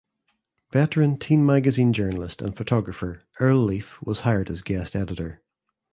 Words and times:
Veteran 0.71 1.19
teen 1.19 1.45
magazine 1.45 1.93
journalist 1.93 2.41
and 2.41 2.57
photographer 2.57 3.21
Earl 3.39 3.59
Leaf 3.59 4.01
was 4.01 4.21
hired 4.21 4.49
as 4.49 4.63
guest 4.63 4.95
editor. 4.95 5.43